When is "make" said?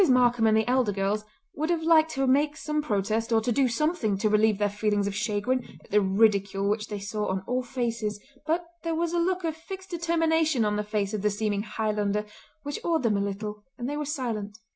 2.25-2.57